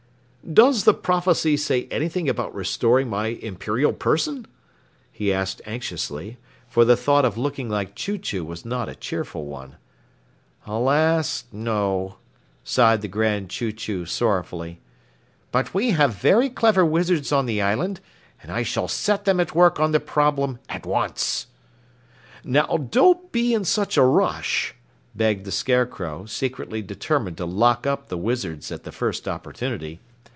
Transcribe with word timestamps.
"Does 0.53 0.83
the 0.85 0.93
prophecy 0.95 1.55
say 1.55 1.87
anything 1.91 2.27
about 2.27 2.53
restoring 2.53 3.07
my 3.09 3.27
imperial 3.27 3.93
person?" 3.93 4.47
he 5.11 5.31
asked 5.31 5.61
anxiously, 5.67 6.39
for 6.67 6.83
the 6.83 6.97
thought 6.97 7.23
of 7.25 7.37
looking 7.37 7.69
like 7.69 7.95
Chew 7.95 8.17
Chew 8.17 8.43
was 8.43 8.65
not 8.65 8.89
a 8.89 8.95
cheerful 8.95 9.45
one. 9.45 9.75
"Alas, 10.65 11.45
no!" 11.53 12.17
sighed 12.63 13.01
the 13.01 13.07
Grand 13.07 13.49
Chew 13.51 13.71
Chew 13.71 14.05
sorrowfully. 14.05 14.81
"But 15.51 15.75
we 15.75 15.91
have 15.91 16.15
very 16.15 16.49
clever 16.49 16.83
wizards 16.83 17.31
on 17.31 17.45
the 17.45 17.61
Island, 17.61 18.01
and 18.41 18.51
I 18.51 18.63
shall 18.63 18.87
set 18.87 19.23
them 19.25 19.39
at 19.39 19.53
work 19.55 19.79
on 19.79 19.91
the 19.91 20.01
problem 20.01 20.57
at 20.67 20.87
once." 20.87 21.45
"Now 22.43 22.65
don't 22.89 23.31
be 23.31 23.53
in 23.53 23.63
such 23.63 23.95
a 23.95 24.03
rush," 24.03 24.73
begged 25.15 25.45
the 25.45 25.51
Scarecrow, 25.51 26.25
secretly 26.25 26.81
determined 26.81 27.37
to 27.37 27.45
lock 27.45 27.85
up 27.85 28.07
the 28.09 28.17
wizards 28.17 28.71
at 28.71 28.83
the 28.83 28.91
first 28.91 29.27
opportunity. 29.27 30.01